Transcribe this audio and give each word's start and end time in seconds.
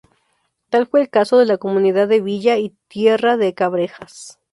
Tal 0.71 0.87
fue 0.87 0.99
el 1.01 1.11
caso 1.11 1.37
de 1.37 1.45
la 1.45 1.59
Comunidad 1.59 2.07
de 2.07 2.21
villa 2.21 2.57
y 2.57 2.73
tierra 2.87 3.37
de 3.37 3.53
Cabrejas. 3.53 4.39